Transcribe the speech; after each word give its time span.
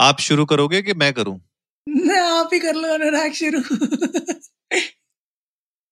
आप 0.00 0.20
शुरू 0.20 0.44
करोगे 0.44 0.80
कि 0.82 0.94
मैं 0.94 1.12
करूँ? 1.12 1.40
मैं 1.86 2.18
आप 2.20 2.50
ही 2.52 2.58
कर 2.58 2.74
लो 2.74 2.88
अनुराग 2.94 3.32
शुरू। 3.32 3.60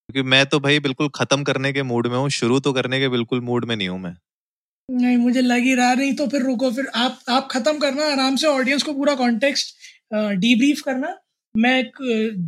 क्योंकि 0.09 0.23
मैं 0.23 0.45
तो 0.47 0.61
भाई 0.61 0.79
बिल्कुल 0.81 1.09
खत्म 1.15 1.45
करने 1.45 1.73
के 1.73 1.83
मूड 1.83 2.07
में 2.07 2.17
हूँ 2.17 2.29
शुरू 2.31 2.59
तो 2.61 2.73
करने 2.73 3.01
के 3.01 3.09
बिल्कुल 3.09 3.41
मूड 3.41 3.65
में 3.65 3.75
नहीं 3.77 3.89
हूँ 3.89 3.99
मैं। 4.01 4.15
नहीं 4.89 5.17
मुझे 5.17 5.41
लग 5.41 5.63
ही 5.63 5.75
रहा 5.75 5.95
नहीं 5.95 6.15
तो 6.17 6.27
फिर 6.27 6.43
रुको 6.43 6.71
फिर 6.71 6.87
आप 6.95 7.19
आप 7.29 7.49
खत्म 7.51 7.79
करना 7.79 8.05
आराम 8.13 8.37
से 8.37 8.47
ऑडियंस 8.47 8.83
को 8.83 8.93
पूरा 8.95 9.15
कॉन्टेक्स्ट 9.15 9.75
डीब्रीफ 10.15 10.81
करना। 10.81 11.17
मैं 11.55 11.79
एक 11.79 11.97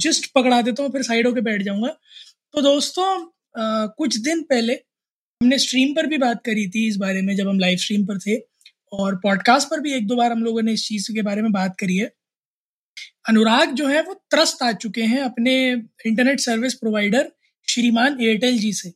जस्ट 0.05 0.31
पकड़ा 0.35 0.61
देता 0.63 0.83
हूँ 0.83 0.93
फिर 0.93 1.03
साइड 1.03 1.27
होके 1.27 1.41
बैठ 1.41 1.63
जाऊँगा। 1.63 1.89
तो 2.55 2.63
दोस्तों 2.63 3.07
आ, 3.59 3.87
कुछ 3.89 4.17
दिन 4.19 4.43
पहले 4.43 4.73
हमने 4.73 5.59
स्ट्रीम 5.59 5.95
पर 5.95 6.07
भी 6.07 6.19
बात 6.19 6.43
करी 6.45 6.69
थी 6.71 6.87
इस 6.89 6.97
बारे 6.97 7.23
में 7.23 7.35
जब 7.37 7.49
हम 7.49 7.59
लाइव 7.59 7.79
स्ट्रीम 7.79 8.05
पर 8.07 8.19
थे। 8.19 8.37
और 8.93 9.17
पॉडकास्ट 9.17 9.69
पर 9.69 9.81
भी 9.81 9.93
एक 9.93 10.07
दो 10.07 10.17
बार 10.17 10.33
हम 10.33 10.45
लोगों 10.45 10.63
ने 10.63 10.73
इस 10.73 10.89
चीज़ 10.89 11.13
के 11.13 11.23
बारे 11.23 11.43
में 11.43 11.53
बात 11.53 11.77
करी 11.79 11.97
है। 11.97 12.13
अनुराग 13.29 13.71
जो 13.71 13.87
है 13.87 14.03
वो 14.03 14.15
त्रस्त 14.15 14.63
आ 14.63 14.73
चुके 14.73 15.03
हैं 15.03 15.21
अपने 15.21 15.73
इंटरनेट 16.07 16.41
सर्विस 16.41 16.75
प्रोवाइडर 16.75 17.33
श्रीमान 17.69 18.19
एयरटेल 18.21 18.59
जी 18.59 18.73
से। 18.73 18.93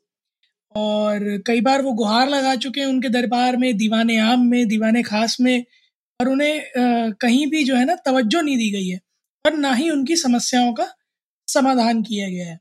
और 0.77 1.43
कई 1.47 1.61
बार 1.61 1.83
वो 1.83 1.93
गुहार 1.93 2.29
लगा 2.29 2.57
चुके 2.57 2.81
हैं 2.81 2.87
उनके 2.87 3.09
दरबार 3.09 3.57
में, 3.57 3.77
दीवाने 3.77 4.19
आम 4.19 4.47
में, 4.47 4.69
दीवाने 4.69 5.03
खास 5.03 5.37
में, 5.41 5.65
और 6.21 6.29
उन्हें 6.29 6.63
कहीं 7.13 7.47
भी 7.47 7.65
जो 7.65 7.77
है 7.77 7.85
ना 7.85 7.95
तवज्जो 7.95 8.41
नहीं 8.41 8.57
दी 8.57 8.71
गई 8.71 8.89
है, 8.89 9.01
और 9.47 9.53
ना 9.53 9.75
ही 9.75 9.91
उनकी 9.91 10.17
समस्याओं 10.17 10.73
का 10.73 10.93
समाधान 11.49 12.03
किया 12.03 12.29
गया 12.29 12.47
है। 12.47 12.57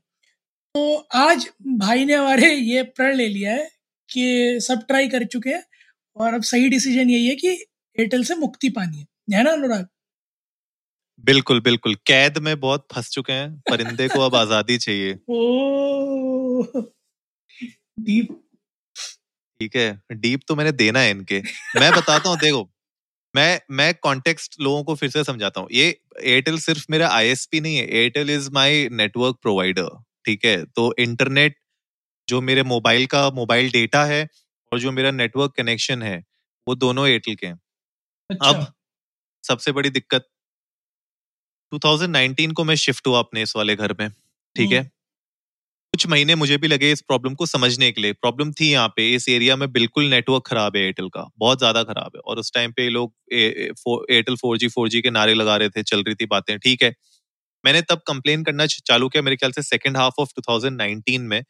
तो 0.74 0.94
आज 1.14 1.50
भाई 1.62 2.04
ने 2.04 2.14
हमारे 2.14 2.54
ये 2.54 2.82
प्रण 2.82 3.14
ले 3.14 3.28
लिया 3.28 3.52
है 3.52 3.70
कि 4.12 4.58
सब 4.60 4.86
ट्राई 4.86 5.08
कर 5.08 5.24
चुके 5.24 5.50
हैं। 5.50 5.64
और 6.16 6.34
अब 6.34 6.42
सही 6.42 6.68
डिसीज़न 6.68 7.10
यही 7.10 7.26
है 7.26 7.34
कि 7.34 7.48
एयरटेल 7.48 8.24
से 8.24 8.34
मुक्ति 8.34 8.68
पानी 8.70 8.98
है। 8.98 9.06
है 9.30 9.42
ना 9.44 9.50
अनुराग? 9.52 9.86
बिल्कुल 11.24 11.60
बिल्कुल। 11.60 11.94
कैद 12.06 12.38
में 12.38 12.58
बहुत 12.60 12.86
फंस 12.94 13.10
चुके 13.10 13.32
हैं 13.32 13.50
परिंदे 13.70 14.08
को 14.08 14.20
अब 14.20 14.34
आज़ादी 14.34 14.78
चाहिए। 14.78 15.12
ओ 15.30 16.82
डीप 18.00 18.28
ठीक 19.60 19.76
है 19.76 19.88
डीप 20.14 20.40
तो 20.48 20.56
मैंने 20.56 20.72
देना 20.72 21.00
है 21.00 21.10
इनके। 21.10 21.38
मैं 21.80 21.90
बताता 21.92 22.28
हूँ 22.28 22.38
देखो 22.38 22.68
मैं 23.34 23.60
मैं 23.72 23.92
कॉन्टेक्स्ट 24.02 24.56
लोगों 24.60 24.82
को 24.84 24.94
फिर 24.94 25.10
से 25.10 25.24
समझाता 25.24 25.60
हूँ। 25.60 25.68
ये 25.72 25.86
एयरटेल 26.22 26.58
सिर्फ़ 26.60 26.84
मेरा 26.90 27.08
आईएसपी 27.10 27.60
नहीं 27.60 27.76
है 27.76 27.86
Airtel 27.92 28.30
is 28.30 28.50
my 28.52 28.88
network 28.92 29.36
provider 29.42 29.88
ठीक 30.26 30.44
है? 30.44 30.64
तो 30.66 30.94
इंटरनेट 31.00 31.56
जो 32.28 32.40
मेरे 32.42 32.62
मोबाइल 32.64 33.06
का 33.06 33.30
मोबाइल 33.32 33.70
डेटा 33.70 34.04
है 34.04 34.26
और 34.72 34.78
जो 34.78 34.92
मेरा 34.92 35.10
नेटवर्क 35.12 35.52
कनेक्शन 35.56 36.02
है 36.02 36.16
वो 36.66 36.74
दोनों 36.76 37.06
एयरटेल 37.08 37.34
के 37.36 37.46
हैं। 37.46 37.58
अच्छा। 38.30 38.50
अब 38.50 38.66
सबसे 39.44 39.72
बड़ी 39.72 39.90
दिक्कत 39.92 40.26
2019 41.72 42.52
को 42.52 42.64
मैं 42.64 42.74
शिफ्ट 42.76 43.06
हुआ 43.06 43.18
अपने 43.18 43.42
इस 43.42 43.56
वाले 43.56 43.74
घर 43.76 43.94
में 44.00 44.08
ठीक 44.56 44.72
है? 44.72 44.78
हम्म। 44.78 44.88
कुछ 45.94 46.06
महीने 46.08 46.34
मुझे 46.34 46.56
भी 46.56 46.68
लगे 46.68 46.90
इस 46.92 47.00
प्रॉब्लम 47.02 47.34
को 47.34 47.46
समझने 47.46 47.90
के 47.92 48.00
लिए। 48.00 48.12
प्रॉब्लम 48.14 48.52
थी 48.60 48.70
यहाँ 48.70 48.88
पे 48.96 49.08
इस 49.14 49.28
एरिया 49.28 49.56
में 49.56 49.70
बिल्कुल 49.72 50.04
नेटवर्क 50.06 50.42
खराब 50.46 50.76
है 50.76 50.82
एयरटेल 50.82 51.08
का 51.10 51.24
बहुत 51.38 51.58
ज़्यादा 51.58 51.82
खराब 51.84 52.12
है। 52.16 52.20
और 52.22 52.38
उस 52.38 52.52
टाइम 52.54 52.72
पे 52.72 52.88
लोग 52.90 53.12
Airtel 53.32 54.36
four 54.36 54.58
G 54.58 54.68
four 54.68 54.88
G 54.88 55.00
के 55.02 55.10
नारे 55.10 55.34
लगा 55.34 55.56
रहे 55.56 55.68
थे 55.70 55.82
चल 55.84 56.02
रही 56.02 56.14
थी 56.14 56.26
बातें 56.28 56.58
ठीक 56.58 56.82
है? 56.82 56.94
मैंने 57.64 57.82
तब 57.84 58.02
कंप्लेन 58.08 58.44
करना 58.44 58.66
चालू 58.68 59.08
किया 59.08 59.22
मेरे 59.22 59.36
ख्याल 59.36 59.52
से 59.52 59.62
सेकेंड 59.64 59.96
हाफ़ 59.96 60.20
ऑफ़ 60.20 60.30
2019 60.32 61.22
में 61.24 61.42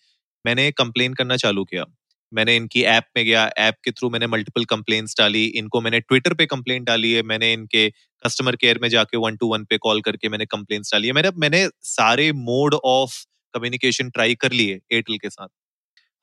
मैंने 0.45 0.71
कंप्लेन 0.75 1.15
करना 1.15 1.37
चालू 1.39 1.65
किया। 1.67 1.85
मैंने 2.33 2.57
इनकी 2.57 2.83
ऐप 2.87 3.05
में 3.17 3.25
गया 3.25 3.47
ऐप 3.61 3.75
के 3.85 3.91
थ्रू 3.93 4.11
मैंने 4.11 4.27
मल्टीपल 4.29 4.65
कंप्लेन्स 4.67 5.15
डाली 5.19 5.45
इनको 5.57 5.81
मैंने 5.81 6.01
ट्विटर 6.03 6.35
पे 6.35 6.47
कंप्लेंट 6.47 6.87
डाली 6.87 7.13
है 7.13 7.23
मैंने 7.25 7.53
इनके 7.53 7.89
कस्टमर 8.23 8.57
केयर 8.57 8.79
में 8.83 8.89
जाके 8.91 9.17
वन 9.19 9.37
टू 9.37 9.47
वन 9.49 9.65
पे 9.71 9.79
कॉल 9.79 10.01
करके 10.03 10.29
मैंने 10.29 10.47
कंप्लेंट्स 10.47 10.93
डाली 10.93 11.07
है। 11.07 11.13
मैंने 11.13 11.31
मैंने 11.39 11.67
सारे 11.87 12.31
मोड 12.43 12.75
ऑफ़ 12.87 13.17
कम्युनिकेशन 13.55 14.11
ट्राई 14.11 14.35
कर 14.37 14.53
लिए 14.53 14.75
एयरटेल 14.93 15.19
के 15.19 15.31
साथ। 15.31 15.49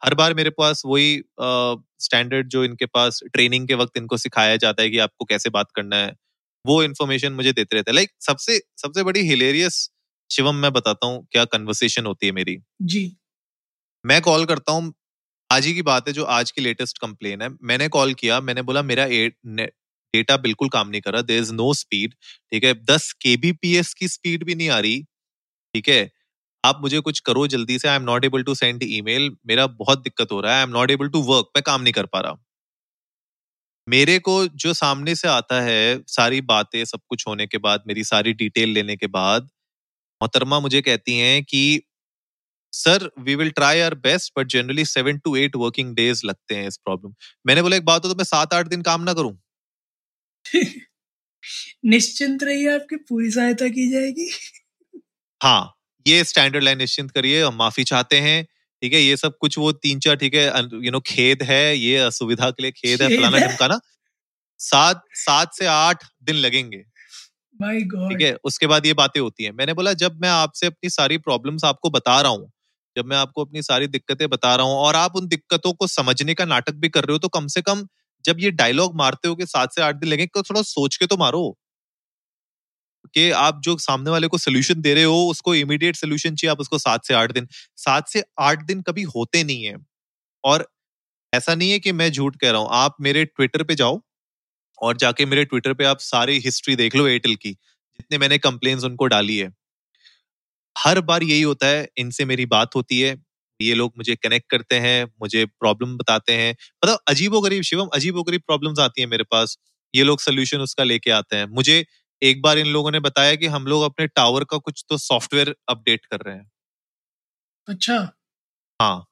हर 0.01 0.13
बार 0.15 0.33
मेरे 0.35 0.49
पास 0.51 0.81
वही 0.85 1.21
स्टैंडर्ड 2.01 2.49
जो 2.49 2.63
इनके 2.65 2.85
पास 2.87 3.19
ट्रेनिंग 3.33 3.67
के 3.67 3.75
वक्त 3.75 3.97
इनको 3.97 4.17
सिखाया 4.19 4.55
जाता 4.57 4.83
है 4.83 4.89
कि 4.89 4.97
आपको 4.99 5.25
कैसे 5.25 5.49
बात 5.51 5.67
करना 5.75 5.97
है 5.97 6.13
वो 6.65 6.83
इन्फॉर्मेशन 6.83 7.33
मुझे 7.33 7.51
देते 7.53 7.75
रहते 7.75 7.91
हैं। 7.91 7.95
लाइक 7.95 8.11
सबसे 8.21 8.59
सबसे 8.77 9.03
बड़ी 9.03 9.21
हिलेरियस 9.27 9.89
शिवम 10.29 10.55
मैं 10.57 10.71
बताता 10.73 11.07
हूँ 11.07 11.25
क्या 11.31 11.45
कन्वर्सेशन 11.47 12.05
होती 12.05 12.25
है 12.25 12.31
मेरी। 12.33 12.57
जी। 12.83 13.11
मैं 14.05 14.21
कॉल 14.23 14.45
करता 14.45 14.71
हूँ 14.71 14.93
आज 15.49 15.65
ही 15.65 15.73
की 15.73 15.81
बात 15.81 16.07
है, 16.07 16.13
जो 16.13 16.23
आज 16.25 16.51
की 16.51 16.61
लेटेस्ट 16.61 16.97
कंप्लेन 16.97 17.41
है। 17.41 17.49
मैंने 17.63 17.87
कॉल 17.89 18.13
किया, 18.13 18.39
मैंने 18.41 18.61
बोला, 18.61 18.81
मेरा 18.83 19.05
डेटा 20.13 20.35
बिल्कुल 20.37 20.69
काम 20.69 20.89
नहीं 20.89 21.01
कर 21.01 21.13
रहा 21.13 21.21
देर 21.21 21.41
इज़ 21.41 21.51
नो 21.53 21.73
स्पीड 21.73 22.13
ठीक 22.51 22.63
है? 22.63 22.73
दस 22.85 23.11
केबीपीएस 23.21 23.93
की 23.93 24.07
स्पीड 24.07 24.43
भी 24.45 24.55
नहीं 24.55 24.69
आ 24.69 24.79
रही, 24.79 25.01
ठीक 25.73 25.89
है? 25.89 26.09
आप 26.63 26.79
मुझे 26.81 26.99
कुछ 27.01 27.19
करो 27.27 27.45
जल्दी 27.47 27.77
से 27.79 27.88
I 27.89 27.95
am 27.95 28.03
not 28.03 28.25
able 28.25 28.43
to 28.43 28.55
send 28.55 28.83
email 28.83 29.29
मेरा 29.47 29.67
बहुत 29.81 30.03
दिक्कत 30.03 30.31
हो 30.31 30.39
रहा 30.41 30.53
है 30.53 30.57
I 30.59 30.63
am 30.63 30.69
not 30.71 30.91
able 30.91 31.09
to 31.09 31.21
work 31.23 31.49
मैं 31.55 31.63
काम 31.63 31.81
नहीं 31.81 31.93
कर 31.93 32.05
पा 32.07 32.19
रहा। 32.19 32.38
मेरे 33.88 34.17
को 34.19 34.35
जो 34.55 34.73
सामने 34.73 35.15
से 35.15 35.27
आता 35.27 35.61
है, 35.61 36.03
सारी 36.07 36.41
बातें 36.43 36.83
सब 36.85 36.99
कुछ 37.09 37.27
होने 37.27 37.47
के 37.47 37.57
बाद, 37.59 37.83
मेरी 37.88 38.03
सारी 38.05 38.33
डिटेल 38.35 38.69
लेने 38.69 38.95
के 38.97 39.07
बाद, 39.09 39.43
मोहतरमा 40.21 40.59
मुझे 40.59 40.81
कहती 40.81 41.17
हैं 41.17 41.43
कि 41.43 41.81
sir 42.74 43.09
we 43.19 43.35
will 43.35 43.50
try 43.52 43.80
our 43.80 43.94
best 44.00 44.34
but 44.38 44.47
generally 44.47 44.85
seven 44.85 45.18
to 45.18 45.35
eight 45.35 45.56
working 45.56 45.96
days 45.96 46.22
लगते 46.25 46.56
हैं 46.56 46.68
इस 46.68 46.78
प्रॉब्लम 46.78 47.13
मैंने 47.47 47.62
बोला 47.62 47.78
एक 47.78 47.85
बात 47.85 48.06
हो 48.06 48.09
तो 48.09 48.16
मैं 48.16 48.24
सात 48.25 48.53
आठ 48.53 48.68
दिन 48.68 48.81
काम 48.81 49.02
ना 49.03 49.13
करूँ. 49.13 49.38
निश्चिंत 51.85 52.44
रहिए 52.44 52.69
आपकी 52.74 52.96
पूरी 53.09 53.31
सहायता 53.31 53.68
की 53.69 53.90
जाएगी। 53.91 54.30
हाँ 55.41 55.74
ये 56.06 56.24
स्टैंडर्ड 56.24 56.63
लाइन 56.63 56.78
निश्चिंत 56.78 57.12
करिए 57.12 57.44
हम 57.44 57.56
माफ़ी 57.56 57.84
चाहते 57.84 58.18
हैं 58.19 58.44
ठीक 58.81 58.94
है? 58.94 59.00
ये 59.01 59.18
सब 59.18 59.38
कुछ 59.41 59.57
वो 59.57 59.72
तीन 59.74 60.00
चार 60.00 60.16
ठीक 60.16 60.34
है 60.36 60.46
यू 60.86 60.91
नो 60.91 61.00
खेद 61.07 61.44
है 61.44 61.63
ये 61.78 61.97
असुविधा 62.00 62.50
के 62.51 62.63
लिए 62.63 62.72
खेद 62.72 63.01
है 63.01 63.09
फलाना। 63.09 63.40
ढमकाना 63.40 63.80
सात 64.59 65.03
सात 65.18 65.53
से 65.53 65.66
आठ 65.68 66.03
दिन 66.24 66.36
लगेंगे। 66.38 66.84
ठीक 68.09 68.22
है? 68.22 68.36
उसके 68.44 68.68
बाद 68.68 68.86
ये 68.86 68.94
बातें 68.96 69.19
होती 69.22 69.44
हैं। 69.44 69.51
मैंने 69.53 69.74
बोला 69.74 69.94
जब 69.96 70.19
मैं 70.22 70.30
आपसे 70.30 70.68
अपनी 70.68 70.90
सारी 70.90 71.18
प्रॉब्लम्स 71.19 71.63
आपको 71.66 71.90
बता 71.91 72.19
रहा 72.22 72.31
हूँ 72.31 72.51
जब 72.99 73.05
मैं 73.05 73.17
आपको 73.17 73.45
अपनी 73.45 73.61
सारी 73.63 73.87
दिक्कतें 73.89 74.27
बता 74.29 74.55
रहा 74.55 74.65
हूँ 74.65 74.75
और 74.77 74.95
आप 74.97 75.15
उन 75.15 75.27
दिक्कतों 75.27 75.73
को 75.73 75.87
समझने 75.89 76.33
का 76.33 76.45
नाटक 76.45 76.73
भी 76.75 76.89
कर 76.89 77.03
रहे 77.03 77.13
हो 77.13 77.19
तो 77.19 77.27
कम 77.29 77.47
से 77.47 77.61
कम 77.61 77.87
जब 78.25 78.37
ये 78.39 78.51
डायलॉग 78.53 78.95
मारते 78.95 79.27
हो 79.27 79.35
कि 79.35 79.45
सात 79.45 79.73
से 79.73 79.81
आठ 79.81 79.95
दिन 79.95 80.09
लगेंगे 80.09 80.27
तो 80.35 80.43
थोड़ा 80.43 80.61
सोच 80.63 80.97
के 80.97 81.05
तो 81.07 81.17
मारो। 81.17 81.55
कि 83.15 83.29
आप 83.31 83.61
जो 83.63 83.77
सामने 83.77 84.11
वाले 84.11 84.27
को 84.27 84.38
सोल्यूशन 84.38 84.81
दे 84.81 84.93
रहे 84.93 85.03
हो, 85.03 85.27
उसको 85.27 85.55
इमीडिएट 85.55 85.95
सोल्यूशन 85.95 86.35
चाहिए, 86.35 86.51
आप 86.51 86.59
उसको 86.59 86.77
सात 86.79 87.05
से 87.05 87.13
आठ 87.13 87.31
दिन। 87.31 87.47
सात 87.77 88.07
से 88.07 88.23
आठ 88.39 88.63
दिन 88.63 88.81
कभी 88.81 89.03
होते 89.07 89.43
नहीं 89.43 89.63
है। 89.63 89.75
और 90.43 90.67
ऐसा 91.33 91.55
नहीं 91.55 91.71
है 91.71 91.79
कि 91.79 91.91
मैं 91.93 92.11
झूठ 92.11 92.38
कह 92.38 92.51
रहा 92.51 92.61
हूँ, 92.61 92.69
आप 92.71 92.95
मेरे 93.01 93.25
ट्विटर 93.25 93.63
पे 93.63 93.75
जाओ 93.75 94.01
और 94.81 94.97
जाके 94.97 95.25
मेरे 95.25 95.45
ट्विटर 95.45 95.74
पे 95.74 95.85
आप 95.85 96.00
सारी 96.01 96.39
हिस्ट्री 96.39 96.75
देख 96.75 96.95
लो 96.95 97.07
एयरटेल 97.07 97.35
की, 97.35 97.51
जितने 97.51 98.18
मैंने 98.18 98.38
कंप्लेन 98.39 98.79
उनको 98.81 99.07
डाली 99.07 99.38
है। 99.38 99.51
हर 100.79 101.01
बार 101.03 101.23
यही 101.23 101.41
होता 101.43 101.67
है 101.67 101.87
इनसे 101.97 102.25
मेरी 102.25 102.45
बात 102.47 102.75
होती 102.75 102.99
है 103.01 103.15
ये 103.59 103.73
लोग 103.75 103.93
मुझे 103.97 104.15
कनेक्ट 104.17 104.49
करते 104.51 104.75
हैं 104.79 105.05
मुझे 105.21 105.45
प्रॉब्लम 105.47 105.97
बताते 105.97 106.33
हैं। 106.33 106.51
मतलब 106.51 106.99
अजीबो 107.07 107.41
गरीब 107.41 107.63
शिवम 107.63 107.87
अजीबो 107.95 108.23
गरीब 108.23 108.41
प्रॉब्लम्स 108.47 108.79
आती 108.79 109.01
है 109.01 109.07
मेरे 109.07 109.23
पास 109.31 109.57
ये 109.93 110.03
लोग 110.03 110.19
सोल्यूशन 110.21 110.61
उसका 110.61 110.83
लेके 110.85 111.11
आते 111.13 111.35
हैं। 111.35 111.45
मुझे 111.51 111.83
एक 112.21 112.41
बार 112.41 112.57
इन 112.57 112.67
लोगों 112.69 112.91
ने 112.91 112.99
बताया 113.01 113.35
कि 113.35 113.47
हम 113.49 113.65
लोग 113.67 113.83
अपने 113.83 114.07
टावर 114.09 114.43
का 114.45 114.57
कुछ 114.59 114.85
तो 114.89 114.97
सॉफ्टवेयर 114.99 115.55
अपडेट 115.69 116.05
कर 116.05 116.21
रहे 116.21 116.35
हैं। 116.35 116.49
अच्छा। 117.67 117.97
हाँ। 118.79 119.05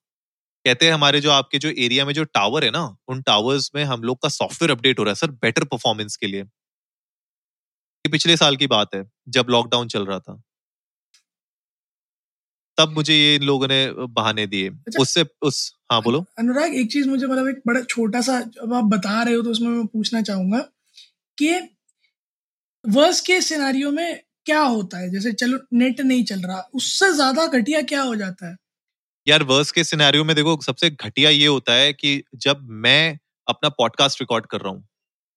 कहते 0.66 0.86
हैं 0.86 0.94
हमारे 0.94 1.20
जो 1.22 1.32
आपके 1.32 1.60
जो 1.60 1.70
एरिया 1.80 2.06
में 2.06 2.14
जो 2.14 2.24
टावर 2.26 2.64
है 2.66 2.70
ना 2.72 2.82
उन 3.10 3.22
टावर्स 3.22 3.70
में 3.76 3.84
हम 3.86 4.04
लोग 4.04 4.20
का 4.24 4.30
सॉफ्टवेयर 4.32 4.72
अपडेट 4.72 5.00
हो 5.00 5.04
रहा 5.04 5.12
है 5.12 5.16
सर 5.18 5.32
बेटर 5.42 5.64
परफॉर्मेंस 5.66 6.16
के 6.16 6.28
लिए। 6.28 6.44
ये 8.06 8.10
पिछले 8.12 8.36
साल 8.38 8.56
की 8.56 8.68
बात 8.68 8.96
है 8.96 9.04
जब 9.30 9.46
लॉकडाउन 9.50 9.88
चल 9.88 10.06
रहा 10.06 10.20
था। 10.20 10.42
तब 12.78 12.94
मुझे 12.96 13.14
ये 13.16 13.36
इन 13.36 13.44
लोगों 13.44 13.68
ने 13.68 13.80
बहाने 14.10 14.46
दिए। 14.48 14.70
अच्छा। 14.70 15.02
उससे 15.02 15.26
उस 15.42 15.60
हाँ 15.92 16.02
बोलो। 16.02 16.26
अनुराग 16.40 16.76
एक 16.76 16.92
चीज़ 16.92 17.08
मुझे 17.10 17.26
मतलब 17.28 17.48
एक 17.48 17.62
बड़ा 17.68 17.82
छोटा 17.86 18.22
सा 18.22 18.38
अब 18.64 18.74
आप 18.74 18.84
बता 18.88 19.22
रहे 19.24 19.34
हो 19.36 19.42
तो 19.42 19.50
उसमें 19.52 19.70
मैं 19.70 19.86
पूछना 19.88 20.22
चाहूँगा 20.24 20.60
कि 21.38 21.54
वर्स्ट 22.86 23.26
के 23.26 23.40
सिनारियों 23.42 23.92
में 23.92 24.20
क्या 24.46 24.60
होता 24.62 24.98
है? 24.98 25.10
जैसे 25.12 25.32
चलो 25.34 25.58
नेट 25.74 26.02
नहीं 26.02 26.24
चल 26.26 26.42
रहा 26.42 26.60
उससे 26.76 27.12
ज़्यादा 27.14 27.46
घटिया 27.50 27.82
क्या 27.84 28.02
हो 28.02 28.16
जाता 28.16 28.50
है? 28.50 28.56
यार 29.28 29.44
वर्स 29.44 29.72
के 29.72 29.84
सिनेरियो 29.84 30.24
में 30.24 30.36
देखो 30.36 30.58
सबसे 30.64 30.90
घटिया 30.92 31.30
ये 31.30 31.48
होता 31.48 31.74
है 31.74 31.94
कि 31.94 32.22
जब 32.38 32.68
मैं 32.82 33.18
अपना 33.48 33.70
पॉडकास्ट 33.72 34.22
रिकॉर्ड 34.22 34.46
कर 34.46 34.62
रहा 34.62 34.72
हूँ। 34.74 34.84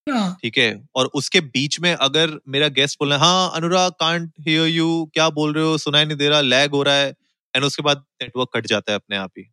हाँ। 0.07 0.37
ठीक 0.43 0.59
है? 0.59 0.71
और 0.97 1.07
उसके 1.15 1.41
बीच 1.43 1.81
में 1.81 1.93
अगर 1.95 2.39
मेरा 2.49 2.69
गेस्ट 2.71 2.99
बोल 3.01 3.13
रहा 3.13 3.19
है 3.19 3.25
हाँ 3.25 3.53
अनुराग 3.57 3.93
कांट 4.01 4.33
हियर 4.41 4.69
यू 4.69 4.89
क्या 5.15 5.29
बोल 5.31 5.53
रहे 5.55 5.65
हो? 5.65 5.79
सुनाई 5.79 6.05
नहीं 6.05 6.17
दे 6.19 6.29
रहा 6.29 6.41
लैग 6.43 6.71
हो 6.73 6.83
रहा 6.83 6.95
है। 6.97 7.15
एंड 7.55 7.65
उसके 7.65 7.83
बाद 7.83 8.05
नेटवर्क 8.23 8.49
कट 8.55 8.67
जाता 8.67 8.93
है 8.93 8.97
अपने 8.97 9.17
आप 9.17 9.31
ही। 9.39 9.45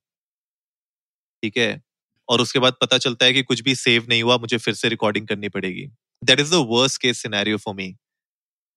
ठीक 1.43 1.57
है? 1.57 1.81
और 2.29 2.41
उसके 2.41 2.59
बाद 2.59 2.73
पता 2.81 2.97
चलता 2.97 3.25
है 3.25 3.33
कि 3.33 3.43
कुछ 3.43 3.61
भी 3.61 3.75
सेव 3.75 4.05
नहीं 4.09 4.23
हुआ 4.23 4.37
मुझे 4.37 4.57
फिर 4.57 4.73
से 4.73 4.89
रिकॉर्डिंग 4.89 5.27
करनी 5.27 5.49
पड़ेगी। 5.49 5.85
That 6.23 6.39
is 6.39 6.51
the 6.51 6.65
worst 6.69 7.01
case 7.01 7.21
scenario 7.21 7.57
for 7.57 7.75
me 7.75 7.95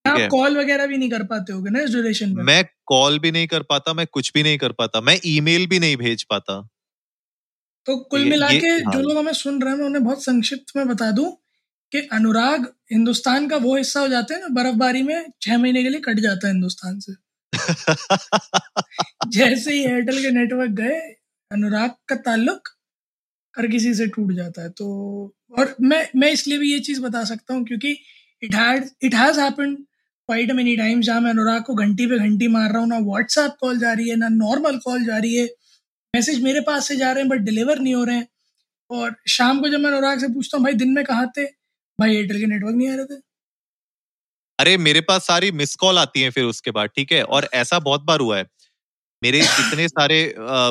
आप 0.05 0.29
कॉल 0.31 0.57
वगैरह 0.59 0.87
भी 0.87 0.97
नहीं 0.97 1.11
कर 1.11 1.23
पाते 1.23 1.53
होगे 1.53 1.71
ना 1.71 1.81
इस 1.81 1.91
ड्यूरेशन 1.91 2.29
में? 2.29 2.43
मैं 2.45 2.65
कॉल 2.87 3.19
भी 3.19 3.31
नहीं 3.31 3.47
कर 3.47 3.63
पाता 3.63 3.93
मैं 3.93 4.07
कुछ 4.07 4.33
भी 4.35 4.43
नहीं 4.43 4.59
कर 4.59 4.73
पाता 4.73 5.01
मैं 5.01 5.19
ईमेल 5.27 5.67
भी 5.67 5.79
नहीं 5.79 5.97
भेज 5.97 6.23
पाता। 6.23 6.61
तो 7.87 7.97
कुल 7.97 8.25
मिला 8.25 8.49
के 8.49 8.67
हाँ। 8.67 8.93
जो 8.93 9.01
लोग 9.01 9.19
हमें 9.19 9.33
सुन 9.33 9.63
रहे 9.63 9.73
हैं 9.73 9.79
मैं 9.79 9.87
उन्हें 9.87 10.05
बहुत 10.05 10.25
संक्षिप्त 10.25 10.77
में 10.77 10.89
बता 10.89 11.11
दूँ 11.11 11.31
कि 11.93 12.01
अनुराग 12.13 12.67
हिंदुस्तान 12.93 13.49
का 13.49 13.57
वो 13.57 13.77
हिस्सा 13.77 14.01
हो 14.01 14.09
जाते 14.09 14.35
हैं 14.35 14.41
ना 14.41 14.49
बर्फबारी 14.49 15.03
में 15.03 15.25
छह 15.43 15.59
महीने 15.59 15.83
के 15.83 15.89
लिए 15.89 16.01
कट 16.01 16.21
जाता 16.21 16.47
है 16.49 16.53
हिंदुस्तान 16.53 16.99
से। 17.01 17.13
जैसे 19.29 19.73
ही 19.73 19.85
एयरटेल 19.85 20.23
के 20.23 20.31
नेटवर्क 20.31 20.71
गए, 20.73 20.99
अनुराग 21.51 21.95
का 22.09 22.17
ताल्लुक 22.17 22.69
हर 23.59 23.67
किसी 23.67 23.95
से 23.95 24.07
टूट 24.09 24.33
जाता 24.33 24.63
है। 24.63 24.71
तो 24.71 24.87
और 25.59 25.75
मैं 25.83 26.07
मैं 26.17 26.31
इसलिए 26.33 26.59
भी 26.59 26.73
ये 26.73 26.79
चीज़ 26.81 27.01
बता 27.03 27.25
सकता 27.25 27.55
हूँ 27.55 27.65
क्योंकि 27.67 27.97
it 28.43 28.55
had 28.55 28.89
it 29.05 29.15
has 29.15 29.41
happened 29.41 29.77
quite 30.29 30.51
many 30.53 30.77
times 30.77 31.07
जहाँ 31.07 31.21
मैं 31.21 31.31
अनुराग 31.31 31.63
को 31.65 31.75
घंटी 31.75 32.07
पे 32.07 32.19
घंटी 32.19 32.49
मार 32.49 32.71
रहा 32.73 32.81
हूँ, 32.81 32.89
ना 32.89 32.99
व्हाट्सएप 32.99 33.57
कॉल 33.61 33.79
जा 33.79 33.93
रही 33.93 34.09
है, 34.11 34.17
ना 34.17 34.29
नॉर्मल 34.29 34.79
कॉल 34.79 35.05
जा 35.05 35.19
रही 35.19 35.37
है। 35.37 35.47
मैसेज 36.15 36.43
मेरे 36.45 36.61
पास 36.61 36.89
से 36.89 36.97
जा 36.97 37.13
रहे 37.13 37.23
हैं 37.23 37.31
बट 37.31 37.39
डिलीवर 37.41 37.79
नहीं 37.79 37.95
हो 37.95 38.05
रहे 38.05 38.17
हैं। 38.17 38.29
और 38.91 39.17
शाम 39.29 39.61
को 39.61 39.69
जब 39.69 39.81
मैं 39.81 39.91
अनुराग 39.91 40.21
से 40.21 40.29
पूछता 40.29 40.59
हूँ, 40.59 40.65
भाई 40.65 40.75
दिन 40.75 40.91
में 40.91 41.05
कहाँ 41.05 41.29
थे? 41.39 41.45
भाई 41.99 42.17
एयरटेल 42.17 42.41
के 42.41 42.47
नेटवर्क 42.47 42.77
नहीं 42.77 42.91
आ 42.91 42.95
रहे 42.97 43.07
थे। 43.07 43.21
अरे, 44.61 44.77
मेरे 44.79 45.01
पास 45.03 45.27
सारी 45.27 45.51
मिस 45.53 45.75
कॉल 45.77 45.99
आती 45.99 46.23
है 46.23 46.31
फिर 46.31 46.45
उसके 46.45 46.71
बाद, 46.71 46.89
ठीक 46.91 47.13
है? 47.13 47.23
और 47.25 47.49
ऐसा 47.55 47.79
बहुत 47.81 48.03
बार 48.05 48.21
हुआ 48.21 48.37
है। 48.39 48.47
मेरे 49.23 49.41
इतने 49.59 49.89
सारे 49.89 50.19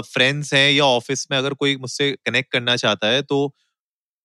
फ्रेंड्स 0.08 0.54
हैं 0.54 0.72
या 0.72 0.86
ऑफ़िस 0.88 1.28
में 1.32 1.38
अगर 1.38 1.54
कोई 1.56 1.76
मुझसे 1.78 2.12
कनेक्ट 2.26 2.52
करना 2.52 2.76
चाहता 2.78 3.08
है 3.08 3.22
तो 3.24 3.40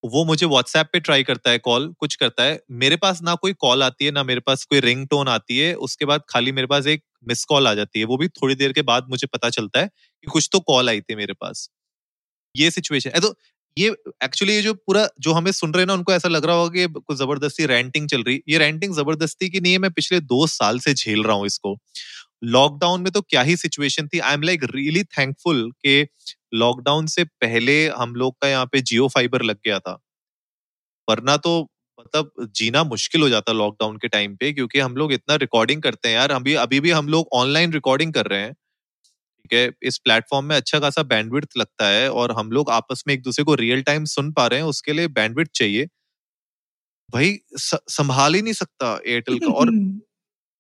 वो 0.05 0.25
मुझे 0.25 0.47
व्हाट्सएप 0.47 0.89
पे 0.93 1.01
ट्राई 1.01 1.25
करता 1.25 1.51
है 1.51 1.59
कॉल 1.61 1.89
कुछ 1.99 2.15
करता 2.17 2.45
है। 2.45 2.59
मेरे 2.75 2.97
पास 2.99 3.21
ना 3.23 3.35
कोई 3.37 3.53
कॉल 3.57 3.83
आती 3.83 4.05
है, 4.05 4.11
ना 4.13 4.23
मेरे 4.25 4.41
पास 4.43 4.65
कोई 4.67 4.81
रिंग 4.81 5.07
टोन 5.09 5.29
आती 5.29 5.59
है, 5.59 5.75
उसके 5.77 6.05
बाद 6.07 6.23
खाली 6.29 6.53
मेरे 6.53 6.67
पास 6.69 6.87
एक 6.89 7.03
मिस 7.29 7.45
कॉल 7.47 7.69
आ 7.69 7.75
जाती 7.75 7.99
है। 7.99 8.05
वो 8.07 8.19
भी 8.19 8.29
थोड़ी 8.31 8.55
देर 8.57 8.73
के 8.73 8.83
बाद 8.85 9.07
मुझे 9.11 9.27
पता 9.29 9.51
चलता 9.51 9.81
है 9.81 9.87
कि 9.89 10.31
कुछ 10.31 10.49
तो 10.53 10.61
कॉल 10.65 10.89
आई 10.91 11.01
थी 11.03 11.17
मेरे 11.17 11.35
पास। 11.37 11.69
ये 12.55 12.71
सिचुएशन 12.73 13.11
है। 13.11 13.21
तो 13.21 13.35
ये 13.77 13.89
एक्चुअली 14.25 14.55
ये 14.55 14.63
जो 14.63 14.73
पूरा 14.77 15.07
जो 15.21 15.33
हमें 15.33 15.51
सुन 15.53 15.73
रहे 15.75 15.83
हैं 15.83 15.87
ना, 15.87 15.95
उनको 15.95 16.13
ऐसा 16.13 16.29
लग 16.29 16.45
रहा 16.45 16.57
होगा 16.57 16.71
कि 16.77 16.87
कुछ 16.97 17.17
ज़बरदस्ती 17.19 17.67
रेंटिंग 17.67 18.09
चल 18.09 18.23
रही। 18.23 18.41
ये 18.49 18.59
रेंटिंग 18.59 18.95
ज़बरदस्ती 18.95 19.49
की 19.51 19.61
नहीं 19.61 19.73
है, 19.73 19.79
मैं 19.79 19.91
पिछले 19.93 20.21
दो 20.23 20.47
साल 20.49 20.79
से 20.81 20.95
झेल 20.95 21.23
रहा 21.25 21.37
हूँ 21.37 21.47
इसको। 21.47 21.77
लॉकडाउन 22.47 23.01
में 23.01 23.11
तो 23.13 23.21
क्या 23.23 23.43
ही 23.43 23.57
सिचुएशन 23.57 24.09
थी। 24.09 24.19
I 24.21 24.35
am 24.35 24.43
like 24.43 24.65
really 24.75 25.03
thankful 25.19 25.71
के 25.83 26.03
लॉकडाउन 26.55 27.07
से 27.09 27.25
पहले 27.25 27.87
हम 27.89 28.15
लोग 28.15 28.35
का 28.43 28.49
यहाँ 28.49 28.67
पे 28.73 28.81
जियो 28.83 29.09
फाइबर 29.09 29.43
लग 29.43 29.57
गया 29.65 29.79
था। 29.79 29.99
वरना 31.09 31.37
तो 31.39 31.61
मतलब 31.99 32.31
जीना 32.57 32.83
मुश्किल 32.85 33.23
हो 33.23 33.29
जाता 33.29 33.53
लॉकडाउन 33.53 33.97
के 33.97 34.09
टाइम 34.09 34.35
पे, 34.37 34.53
क्योंकि 34.53 34.79
हम 34.81 34.97
लोग 34.97 35.13
इतना 35.13 35.35
रिकॉर्डिंग 35.37 35.83
करते 35.83 36.09
हैं 36.09 36.15
यार। 36.17 36.31
अभी 36.33 36.55
अभी 36.57 36.81
भी 36.81 36.91
हम 36.91 37.09
लोग 37.09 37.29
ऑनलाइन 37.35 37.73
रिकॉर्डिंग 37.73 38.13
कर 38.15 38.27
रहे 38.27 38.41
हैं। 38.41 38.55
ठीक 39.45 39.53
है? 39.55 39.71
इस 39.83 39.99
प्लेटफॉर्म 40.01 40.47
में 40.47 40.57
अच्छा 40.57 40.79
खासा 40.81 41.03
बैंडविड्थ 41.05 41.57
लगता 41.57 41.89
है 41.89 42.11
और 42.13 42.33
हम 42.33 42.51
लोग 42.53 42.71
आपस 42.73 43.05
में 43.07 43.15
एक 43.15 43.23
दूसरे 43.23 43.45
को 43.45 43.55
रियल 43.57 43.83
टाइम 43.85 44.05
सुन 44.11 44.33
पा 44.33 44.47
रहे 44.47 44.61
हैं 44.61 44.67
उसके 44.69 44.93
लिए 44.93 45.09
बैंडविड्थ 45.11 45.51
चाहिए। 45.55 45.89
भाई 47.09 47.31
स- 47.59 47.79
संभाल 47.89 48.35
ही 48.35 48.43
नहीं 48.43 48.53
सकता 48.55 48.99
एयरटेल 49.07 49.39
का 49.41 49.53
और 49.53 49.73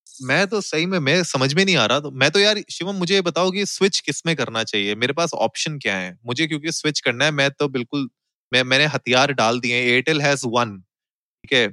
मैं 0.22 0.46
तो 0.46 0.60
सही 0.60 0.86
में 0.86 0.98
मैं 1.00 1.22
समझ 1.24 1.52
में 1.54 1.64
नहीं 1.64 1.76
आ 1.76 1.84
रहा। 1.86 2.00
तो 2.00 2.10
मैं 2.12 2.30
तो 2.30 2.38
यार 2.40 2.60
शिवम 2.70 2.94
मुझे 2.96 3.20
बताओ 3.22 3.50
कि 3.50 3.64
स्विच 3.66 3.98
किसमें 4.00 4.34
करना 4.36 4.62
चाहिए? 4.64 4.94
मेरे 4.94 5.12
पास 5.12 5.34
ऑप्शन 5.36 5.78
क्या 5.78 5.96
है? 5.96 6.16
मुझे 6.26 6.46
क्योंकि 6.46 6.72
स्विच 6.72 7.00
करना 7.00 7.24
है 7.24 7.30
मैं 7.32 7.50
तो 7.52 7.68
बिल्कुल 7.68 8.08
मैं 8.52 8.62
मैंने 8.64 8.86
हथियार 8.86 9.32
डाल 9.34 9.60
दिए 9.60 9.76
एयरटेल 9.84 10.20
हैज़ 10.22 10.44
वन 10.48 10.76
ठीक 11.44 11.52
है? 11.52 11.68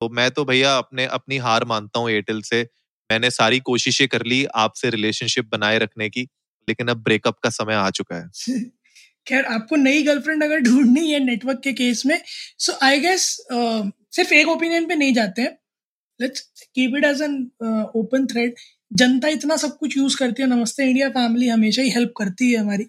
तो 0.00 0.08
मैं 0.10 0.30
तो 0.32 0.44
भैया 0.44 0.76
अपने 0.78 1.06
अपनी 1.08 1.38
हार 1.40 1.64
मानता 1.66 2.00
हूँ 2.00 2.10
एयरटेल 2.10 2.42
से। 2.42 2.62
मैंने 3.10 3.30
सारी 3.30 3.60
कोशिशें 3.62 4.06
कर 4.08 4.24
ली 4.26 4.44
आपसे 4.56 4.90
रिलेशनशिप 4.90 5.48
बनाए 5.52 5.78
रखने 5.78 6.08
की। 6.10 6.28
लेकिन 6.70 6.88
अब 6.88 7.02
ब्रेकअप 7.02 7.38
का 7.42 7.50
समय 7.50 7.74
आ 7.74 7.88
चुका 7.90 8.16
है। 8.16 8.60
खैर 9.26 9.44
आपको 9.44 9.76
नई 9.76 10.02
गर्लफ्रेंड 10.02 10.44
अगर 10.44 10.60
ढूंढनी 10.60 11.10
है 11.10 11.18
नेटवर्क 11.24 11.60
के 11.64 11.72
केस 11.72 12.02
में 12.06 12.18
सो 12.58 12.78
आई 12.82 13.00
गेस 13.00 13.26
सिर्फ़ 14.16 14.32
एक 14.34 14.48
ओपिनियन 14.48 14.86
पे 14.86 14.94
नहीं 14.94 15.14
जाते 15.14 15.42
हैं। 15.42 15.56
Let's 16.20 16.40
keep 16.74 16.96
it 16.96 17.04
as 17.04 17.22
an 17.22 17.34
open 17.96 18.26
thread 18.26 18.54
जनता 18.92 19.28
इतना 19.28 19.56
सब 19.56 19.76
कुछ 19.78 19.96
यूज़ 19.96 20.16
करती 20.16 20.42
है। 20.42 20.48
नमस्ते 20.48 20.84
इंडिया 20.84 21.08
फैमिली 21.10 21.48
हमेशा 21.48 21.82
ही 21.82 21.90
हेल्प 21.90 22.12
करती 22.18 22.52
है 22.52 22.58
हमारी। 22.58 22.86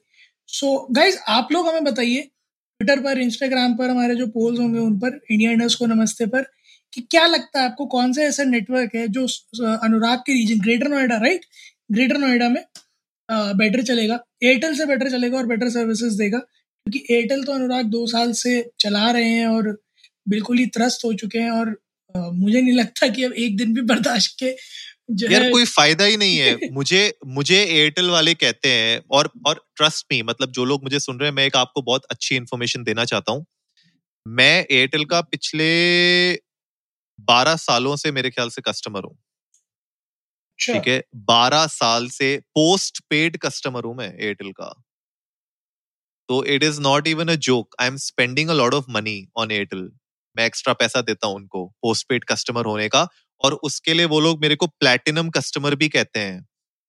सो 0.49 0.67
so, 0.67 0.95
गाइज़ 0.95 1.17
आप 1.29 1.51
लोग 1.51 1.67
हमें 1.67 1.83
बताइए 1.83 2.21
ट्विटर 2.79 2.99
पर 3.03 3.19
इंस्टाग्राम 3.19 3.75
पर 3.77 3.89
हमारे 3.89 4.15
जो 4.15 4.27
पोल्स 4.27 4.59
होंगे 4.59 4.79
उन 4.79 4.97
पर 4.99 5.19
इंडिया 5.31 5.51
इंडस्ट 5.51 5.79
को 5.79 5.85
नमस्ते 5.85 6.25
पर 6.25 6.45
कि 6.93 7.01
क्या 7.11 7.25
लगता 7.25 7.59
है 7.59 7.65
आपको 7.65 7.85
कौन 7.85 8.13
सा 8.13 8.21
ऐसा 8.21 8.43
नेटवर्क 8.43 8.95
है 8.95 9.07
जो 9.07 9.27
अनुराग 9.77 10.19
के 10.19 10.33
reason 10.33 10.61
Greater 10.61 10.87
Noida 10.87 11.17
right 11.17 11.45
Greater 11.91 12.17
Noida 12.17 12.49
में। 12.49 12.63
बेटर 13.31 13.81
चलेगा। 13.83 14.19
एयरटेल 14.43 14.75
से 14.75 14.85
बेटर 14.85 15.09
चलेगा 15.09 15.37
और 15.37 15.45
बेटर 15.45 15.69
सर्विसेज़ 15.69 16.17
देगा। 16.17 16.39
क्योंकि 16.39 17.13
एयरटेल 17.15 17.43
तो 17.43 17.53
अनुराग 17.53 17.85
दो 17.85 18.05
साल 18.07 18.31
से 18.33 18.71
चला 18.79 19.11
रहे 19.11 19.29
हैं 19.29 19.47
और 19.47 19.77
बिल्कुल 20.29 20.57
ही 20.57 20.65
त्रस्त 20.65 21.05
हो 21.05 21.13
चुके 21.13 21.39
हैं 21.39 21.51
और 21.51 21.75
मुझे 22.15 22.61
नहीं 22.61 22.73
लगता 22.73 23.07
कि 23.07 23.23
अब 23.23 23.33
एक 23.33 23.57
दिन 23.57 23.73
भी 23.73 23.81
बर्दाश्त 23.81 24.35
के 24.39 24.55
यार 25.33 25.49
कोई 25.51 25.65
फ़ायदा 25.65 26.05
ही 26.05 26.17
नहीं 26.17 26.37
है। 26.37 26.57
मुझे 26.73 27.13
मुझे 27.27 27.63
एयरटेल 27.63 28.09
वाले 28.09 28.33
कहते 28.33 28.69
हैं 28.69 29.01
और 29.11 29.29
और 29.47 29.65
ट्रस्ट 29.75 30.05
मी 30.11 30.21
मतलब 30.23 30.51
जो 30.51 30.65
लोग 30.65 30.83
मुझे 30.83 30.99
सुन 30.99 31.19
रहे 31.19 31.29
हैं 31.29 31.35
मैं 31.35 31.45
एक 31.45 31.55
आपको 31.55 31.81
बहुत 31.81 32.05
अच्छी 32.11 32.35
इन्फॉर्मेशन 32.35 32.83
देना 32.83 33.05
चाहता 33.05 33.31
हूँ। 33.31 33.45
मैं 34.27 34.65
एयरटेल 34.71 35.05
का 35.05 35.21
पिछले 35.21 35.69
बारह 37.19 37.55
सालों 37.55 37.95
से 37.95 38.11
मेरे 38.11 38.29
ख्याल 38.29 38.49
से 38.49 38.61
कस्टमर 38.61 39.03
हूँ। 39.03 39.17
ठीक 40.61 40.87
है 40.87 41.01
बारह 41.27 41.65
साल 41.69 42.07
से 42.09 42.35
पोस्ट 42.55 42.99
पेड 43.09 43.37
कस्टमर 43.39 43.83
हूँ 43.85 43.95
मैं 43.95 44.13
एयरटेल 44.15 44.51
का। 44.53 44.73
तो 46.29 46.43
it 46.45 46.63
is 46.63 46.79
not 46.81 47.07
even 47.07 47.27
a 47.27 47.35
joke 47.47 47.75
I 47.81 47.87
am 47.87 47.95
spending 47.97 48.49
a 48.49 48.53
lot 48.53 48.73
of 48.73 48.85
money 48.91 49.15
on 49.37 49.51
Airtel. 49.51 49.89
मैं 50.35 50.45
एक्स्ट्रा 50.45 50.73
पैसा 50.73 51.01
देता 51.01 51.27
हूँ 51.27 51.35
उनको 51.35 51.65
पोस्ट 51.81 52.07
पेड 52.09 52.23
कस्टमर 52.25 52.65
होने 52.65 52.87
का 52.89 53.07
और 53.41 53.53
उसके 53.63 53.93
लिए 53.93 54.05
वो 54.05 54.19
लोग 54.19 54.41
मेरे 54.41 54.55
को 54.55 54.67
प्लेटिनम 54.69 55.29
कस्टमर 55.31 55.75
भी 55.75 55.89
कहते 55.89 56.19
हैं। 56.19 56.37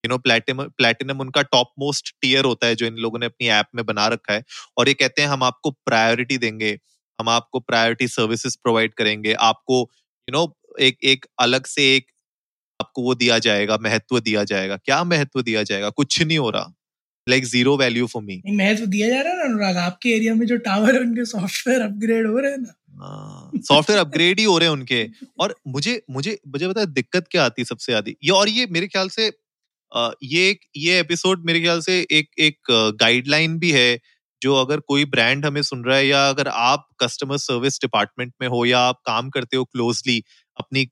यू 0.05 0.09
नो 0.09 0.19
प्लेटिनम 0.19 0.63
प्लेटिनम 0.79 1.21
उनका 1.21 1.43
टॉप 1.45 1.73
मोस्ट 1.81 2.15
टीयर 2.23 2.45
होता 2.45 2.67
है 2.67 2.75
जो 2.77 2.87
इन 2.87 2.95
लोगों 2.99 3.19
ने 3.19 3.27
अपनी 3.27 3.49
ऐप 3.51 3.67
में 3.75 3.85
बना 3.87 4.07
रखा 4.09 4.35
है 4.35 4.43
और 4.79 4.89
ये 4.89 4.95
कहते 4.95 5.23
हैं 5.23 5.29
हम 5.29 5.43
आपको 5.45 5.71
प्रायोरिटी 5.87 6.39
देंगे 6.39 6.79
हम 7.19 7.29
आपको 7.29 7.61
प्रायोरिटी 7.63 8.09
सर्विसेज़ 8.09 8.57
प्रोवाइड 8.63 8.95
करेंगे 8.95 9.33
आपको 9.43 9.81
यू 9.81 9.85
you 10.29 10.35
नो 10.35 10.45
know, 10.45 10.81
एक 10.81 10.99
एक 11.05 11.27
अलग 11.41 11.67
से 11.67 11.83
एक 11.97 12.11
आपको 12.83 13.03
वो 13.03 13.15
दिया 13.17 13.39
जाएगा 13.41 13.79
महत्व 13.83 14.21
दिया 14.21 14.45
जाएगा। 14.45 14.77
क्या 14.79 15.03
महत्व 15.07 15.43
दिया 15.43 15.63
जाएगा? 15.65 15.91
कुछ 15.93 16.23
नहीं 16.23 16.39
हो 16.39 16.51
रहा। 16.51 16.73
Like 17.27 17.45
zero 17.47 17.77
value 17.79 18.07
for 18.07 18.23
me 18.23 18.41
महत्व 18.49 18.87
दिया 18.87 19.09
जा 19.09 19.21
रहा 19.21 19.33
है 19.33 19.39
ना 19.39 19.45
अनुराग? 19.45 19.77
आपके 19.79 20.11
एरिया 20.11 20.35
में 20.35 20.47
जो 20.47 20.57
टावर 20.61 20.95
है 20.95 21.01
उनके 21.01 21.25
सॉफ्टवेयर 21.27 21.81
अपग्रेड 21.83 22.27
हो 22.27 22.39
रहे 22.39 22.51
हैं 22.51 22.59
ना? 22.59 22.73
सॉफ्टवेयर 23.59 24.01
अपग्रेड 24.01 24.39
ही 24.39 24.45
हो 24.45 24.57
रहे 24.59 24.69
हैं 24.69 24.73
उनके। 24.73 25.07
और 25.41 25.55
मुझे 25.69 26.01
मुझे 26.11 26.39
मुझे 26.49 26.69
पता 26.69 26.81
है 26.81 26.87
दिक्कत 26.93 27.27
क्या 27.31 27.45
आती 27.45 27.65
सबसे 27.65 27.93
ज़्यादा 27.93 28.13
ये 28.25 28.31
और 28.33 28.49
ये 28.49 28.67
मेरे 28.71 28.89
ख्याल 28.89 29.09
से 29.09 29.31
ये 30.25 30.49
एक 30.51 30.61
ये 30.77 30.99
एपिसोड 31.01 31.45
मेरे 31.47 31.61
ख्याल 31.61 31.81
से 31.81 32.01
एक 32.11 32.29
एक 32.41 32.73
गाइडलाइन 33.01 33.59
भी 33.59 33.71
है 33.73 34.01
जो 34.43 34.55
अगर 34.55 34.81
कोई 34.89 35.05
ब्रांड 35.07 35.45
हमें 35.47 35.63
सुन 35.63 35.85
रहा 35.85 35.97
है 35.97 36.07
या 36.07 36.29
अगर 36.29 36.49
आप 36.49 36.89
कस्टमर 37.03 37.37
सर्विस 37.39 37.79
डिपार्टमेंट 37.81 38.33
में 38.41 38.49
हो 38.49 38.65
या 38.65 38.79
आप 38.87 39.01
काम 39.07 39.29
करते 39.31 39.57
हो 39.57 39.65
क्लोजली 39.65 40.23
अपनी 40.57 40.85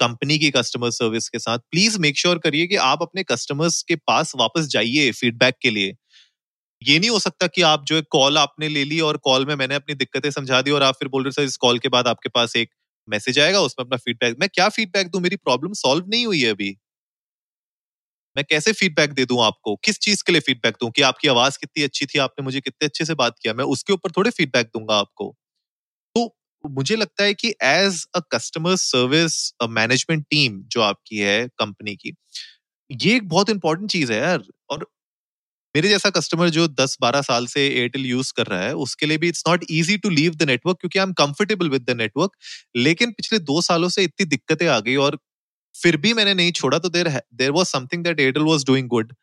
कंपनी 0.00 0.38
की 0.38 0.50
कस्टमर 0.50 0.90
सर्विस 0.92 1.28
के 1.28 1.38
साथ 1.38 1.58
प्लीज़ 1.70 1.98
मेक 2.00 2.18
श्योर 2.18 2.38
करिए 2.38 2.66
कि 2.66 2.76
आप 2.84 3.02
अपने 3.02 3.22
कस्टमर्स 3.24 3.82
के 3.84 3.96
पास 4.06 4.32
वापस 4.36 4.66
जाइए 4.68 5.10
फीडबैक 5.12 5.54
के 5.62 5.70
लिए। 5.70 5.94
ये 6.82 6.98
नहीं 6.98 7.10
हो 7.10 7.18
सकता 7.18 7.46
कि 7.48 7.62
आप 7.64 7.84
जो 7.86 7.96
है 7.96 8.02
कॉल 8.10 8.38
आपने 8.38 8.68
ले 8.68 8.84
ली 8.84 9.00
और 9.02 9.16
कॉल 9.22 9.46
में 9.46 9.54
मैंने 9.56 9.74
अपनी 9.74 9.94
दिक्कतें 9.96 10.30
समझा 10.30 10.60
दी 10.62 10.70
और 10.70 10.82
आप 10.82 10.94
फिर 10.94 11.08
बोल 11.08 11.24
रहे 11.24 11.32
सर, 11.32 11.42
इस 11.42 11.56
कॉल 11.58 11.78
के 11.78 11.88
बाद 11.90 12.08
आपके 12.08 12.28
पास 12.30 12.56
एक 12.56 12.70
मैसेज 13.08 13.38
आएगा, 13.38 13.60
उसमें 13.60 13.84
अपना 13.86 13.96
फीडबैक 13.98 14.36
मैं 14.40 14.48
क्या 14.50 14.68
फीडबैक 14.70 15.08
दूँ? 15.08 15.20
मेरी 15.20 15.36
प्रॉब्लम 15.38 15.72
सॉल्व 15.76 16.06
नहीं 16.08 16.26
हुई 16.26 16.40
है 16.42 16.50
अभी। 16.50 16.76
मैं 18.36 18.44
कैसे 18.44 18.72
फीडबैक 18.72 19.12
दे 19.12 19.24
दूँ 19.24 19.42
आपको? 19.44 19.74
किस 19.76 19.98
चीज़ 20.00 20.22
के 20.26 20.32
लिए 20.32 20.40
फीडबैक 20.40 20.74
दूँ? 20.80 20.90
कि 20.90 21.02
आपकी 21.02 21.28
आवाज़ 21.28 21.58
कितनी 21.58 21.82
अच्छी 21.84 22.06
थी, 22.06 22.18
आपने 22.18 22.44
मुझे 22.44 22.60
कितने 22.60 22.86
अच्छे 22.86 23.04
से 23.04 23.14
बात 23.14 23.36
किया, 23.42 23.54
मैं 23.54 23.64
उसके 23.66 23.92
ऊपर 23.92 24.10
थोड़े 24.10 24.30
फीडबैक 24.30 24.66
दूँगा 24.68 24.94
आपको। 24.96 25.34
मुझे 26.64 26.96
लगता 26.96 27.24
है 27.24 27.34
कि 27.34 27.52
as 27.64 28.04
a 28.14 28.20
customer 28.32 28.76
service 28.78 29.34
management 29.70 30.24
team 30.30 30.60
जो 30.72 30.80
आपकी 30.82 31.18
है 31.18 31.46
कंपनी 31.58 31.94
की, 31.96 32.12
ये 32.90 33.16
एक 33.16 33.28
बहुत 33.28 33.50
इंपॉर्टेंट 33.50 33.90
चीज़ 33.90 34.12
है 34.12 34.18
यार। 34.20 34.44
और 34.70 34.86
मेरे 35.74 35.88
जैसा 35.88 36.10
कस्टमर 36.10 36.48
जो 36.50 36.66
10-12 36.70 37.22
साल 37.22 37.46
से 37.48 37.66
एयरटेल 37.68 38.06
यूज़ 38.06 38.32
कर 38.36 38.46
रहा 38.46 38.62
है, 38.62 38.74
उसके 38.76 39.06
लिए 39.06 39.18
भी 39.18 39.28
it's 39.28 39.44
not 39.48 39.64
easy 39.72 39.96
to 39.98 40.10
leave 40.10 40.34
the 40.36 40.42
network 40.44 40.78
क्योंकि 40.80 40.98
I 40.98 41.04
am 41.04 41.12
comfortable 41.16 41.70
with 41.70 41.84
the 41.84 41.96
network 41.98 42.32
लेकिन 42.78 43.12
पिछले 43.12 43.38
दो 43.42 43.60
सालों 43.62 43.88
से 43.90 44.04
इतनी 44.04 44.26
दिक्कतें 44.28 44.66
आ 44.68 44.78
गई 44.80 44.96
और 44.98 45.18
फिर 45.74 45.96
भी 45.98 46.14
मैंने 46.14 46.34
नहीं 46.34 46.52
छोड़ा 46.54 46.78
तो 46.80 46.88
there 46.90 47.08
there 47.34 47.50
was 47.52 47.68
something 47.68 48.04
that 48.04 48.20
Airtel 48.20 48.42
was 48.44 48.66
doing 48.66 48.88
good 48.90 49.14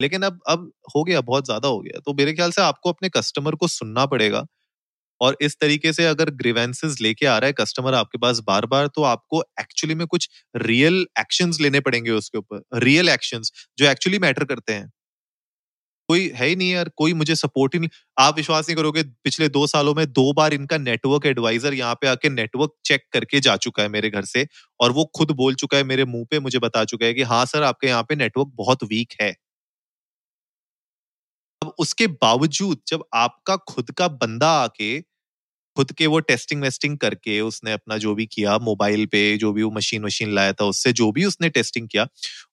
लेकिन 0.00 0.22
अब 0.24 0.40
अब 0.48 0.70
हो 0.96 1.04
गया, 1.04 1.20
बहुत 1.22 1.44
ज़्यादा 1.46 1.68
हो 1.68 1.80
गया। 1.80 2.00
तो 2.00 2.14
मेरे 2.14 2.32
ख्याल 2.34 2.50
से 2.52 2.62
आपको 2.62 2.92
अपने 2.92 3.08
कस्टमर 3.10 3.54
को 3.56 3.68
सुनना 3.68 4.06
पड़ेगा। 4.08 4.46
और 5.20 5.36
इस 5.40 5.56
तरीके 5.60 5.92
से 5.92 6.06
अगर 6.06 6.30
ग्रीवेंसेस 6.36 6.96
लेके 7.00 7.26
आ 7.26 7.36
रहा 7.38 7.46
है 7.46 7.52
कस्टमर 7.60 7.94
आपके 7.94 8.18
पास 8.18 8.40
बार 8.48 8.66
बार 8.66 8.86
तो 8.88 9.02
आपको 9.04 9.42
एक्चुअली 9.60 9.94
में 9.94 10.06
कुछ 10.08 10.28
रियल 10.58 11.04
एक्शन 11.20 11.52
लेने 11.62 11.80
पड़ेंगे 11.82 12.10
उसके 12.12 12.38
ऊपर 12.38 12.62
रियल 12.80 13.08
एक्शन 13.08 13.42
जो 13.78 13.86
एक्चुअली 13.86 14.18
मैटर 14.20 14.44
करते 14.46 14.72
हैं। 14.72 14.90
कोई 16.08 16.28
है 16.36 16.46
ही 16.46 16.56
नहीं 16.56 16.70
यार, 16.70 16.88
कोई 16.96 17.12
मुझे 17.14 17.34
सपोर्ट 17.36 17.74
ही 17.74 17.78
नहीं, 17.80 17.88
आप 18.16 18.36
विश्वास 18.36 18.68
नहीं 18.68 18.76
करोगे 18.76 19.02
पिछले 19.24 19.48
दो 19.48 19.66
सालों 19.66 19.94
में 19.94 20.04
दो 20.08 20.32
बार 20.32 20.54
इनका 20.54 20.78
नेटवर्क 20.78 21.26
एडवाइजर 21.26 21.74
यहाँ 21.74 21.94
पे 22.00 22.06
आके 22.08 22.28
नेटवर्क 22.30 22.72
चेक 22.84 23.04
करके 23.12 23.40
जा 23.40 23.56
चुका 23.58 23.82
है 23.82 23.88
मेरे 23.88 24.10
घर 24.10 24.24
से 24.26 24.46
और 24.80 24.92
वो 24.92 25.04
खुद 25.16 25.30
बोल 25.36 25.54
चुका 25.56 25.76
है 25.76 25.84
मेरे 25.84 26.04
मुँह 26.06 26.24
पे, 26.30 26.38
मुझे 26.40 26.58
बता 26.60 26.84
चुका 26.86 27.06
है 27.06 27.14
कि 27.14 27.22
हाँ 27.24 27.44
सर, 27.46 27.62
आपके 27.64 27.86
यहाँ 27.86 28.02
पे 28.08 28.16
नेटवर्क 28.16 28.52
बहुत 28.56 28.84
वीक 28.84 29.14
है। 29.22 29.34
उसके 31.78 32.06
बावजूद 32.22 32.78
जब 32.88 33.04
आपका 33.14 33.56
खुद 33.68 33.90
का 33.92 34.08
बंदा 34.10 34.50
आके, 34.60 35.00
खुद 35.76 35.92
के 35.92 36.06
वो 36.06 36.18
टेस्टिंग 36.22 36.62
वेस्टिंग 36.62 36.96
करके 36.98 37.40
उसने 37.42 37.72
अपना 37.72 37.98
जो 37.98 38.14
भी 38.14 38.26
किया, 38.28 38.58
मोबाइल 38.60 39.06
पे 39.06 39.22
जो 39.38 39.52
भी 39.52 39.62
वो 39.62 39.70
मशीन 39.72 40.04
वशीन 40.04 40.32
लाया 40.34 40.52
था, 40.52 40.64
उससे 40.66 40.92
जो 40.94 41.10
भी 41.12 41.24
उसने 41.26 41.48
टेस्टिंग 41.50 41.88
किया, 41.88 42.06